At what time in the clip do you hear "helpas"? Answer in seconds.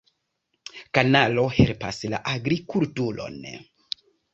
1.59-2.03